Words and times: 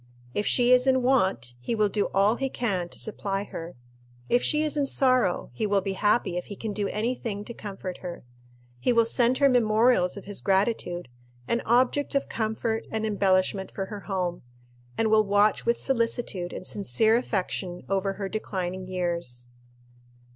If 0.33 0.47
she 0.47 0.71
is 0.71 0.87
in 0.87 1.03
want, 1.03 1.53
he 1.59 1.75
will 1.75 1.87
do 1.87 2.05
all 2.11 2.37
he 2.37 2.49
can 2.49 2.89
to 2.89 2.97
supply 2.97 3.43
her. 3.43 3.75
If 4.29 4.41
she 4.41 4.63
is 4.63 4.75
in 4.75 4.87
sorrow, 4.87 5.51
he 5.53 5.67
will 5.67 5.81
be 5.81 5.93
happy 5.93 6.37
if 6.37 6.45
he 6.45 6.55
can 6.55 6.73
do 6.73 6.87
any 6.87 7.13
thing 7.13 7.45
to 7.45 7.53
comfort 7.53 7.99
her. 7.99 8.23
He 8.79 8.91
will 8.91 9.05
send 9.05 9.37
her 9.37 9.47
memorials 9.47 10.17
of 10.17 10.25
his 10.25 10.41
gratitude, 10.41 11.07
and 11.47 11.61
objects 11.67 12.15
of 12.15 12.27
comfort 12.29 12.87
and 12.89 13.05
embellishment 13.05 13.69
for 13.69 13.85
her 13.85 13.99
home, 13.99 14.41
and 14.97 15.11
will 15.11 15.23
watch 15.23 15.67
with 15.67 15.77
solicitude 15.77 16.51
and 16.51 16.65
sincere 16.65 17.15
affection 17.15 17.83
over 17.87 18.13
her 18.13 18.27
declining 18.27 18.87
years. 18.87 19.49